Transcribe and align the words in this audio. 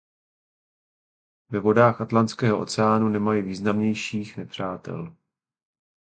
Ve 1.49 1.59
vodách 1.59 2.01
Atlantského 2.01 2.59
oceánu 2.61 3.07
nemají 3.09 3.41
významnějších 3.41 4.37
nepřátel. 4.37 5.15